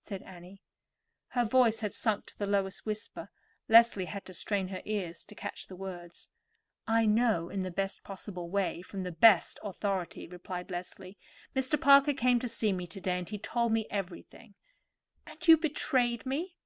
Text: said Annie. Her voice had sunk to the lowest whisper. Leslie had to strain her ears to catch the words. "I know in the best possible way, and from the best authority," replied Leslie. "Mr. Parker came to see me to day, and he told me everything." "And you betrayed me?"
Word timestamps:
said 0.00 0.24
Annie. 0.24 0.60
Her 1.28 1.44
voice 1.44 1.78
had 1.82 1.94
sunk 1.94 2.26
to 2.26 2.36
the 2.36 2.48
lowest 2.48 2.84
whisper. 2.84 3.30
Leslie 3.68 4.06
had 4.06 4.24
to 4.24 4.34
strain 4.34 4.66
her 4.66 4.82
ears 4.84 5.24
to 5.26 5.36
catch 5.36 5.68
the 5.68 5.76
words. 5.76 6.28
"I 6.88 7.06
know 7.06 7.48
in 7.48 7.60
the 7.60 7.70
best 7.70 8.02
possible 8.02 8.50
way, 8.50 8.74
and 8.78 8.84
from 8.86 9.02
the 9.04 9.12
best 9.12 9.60
authority," 9.62 10.26
replied 10.26 10.72
Leslie. 10.72 11.16
"Mr. 11.54 11.80
Parker 11.80 12.12
came 12.12 12.40
to 12.40 12.48
see 12.48 12.72
me 12.72 12.88
to 12.88 13.00
day, 13.00 13.20
and 13.20 13.28
he 13.28 13.38
told 13.38 13.70
me 13.70 13.86
everything." 13.88 14.56
"And 15.28 15.46
you 15.46 15.56
betrayed 15.56 16.26
me?" 16.26 16.56